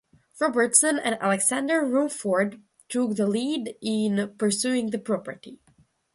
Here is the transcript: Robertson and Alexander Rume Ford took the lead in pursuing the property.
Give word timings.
Robertson 0.39 0.97
and 0.97 1.15
Alexander 1.21 1.83
Rume 1.85 2.09
Ford 2.11 2.59
took 2.89 3.15
the 3.15 3.27
lead 3.27 3.75
in 3.83 4.33
pursuing 4.35 4.89
the 4.89 4.97
property. 4.97 5.59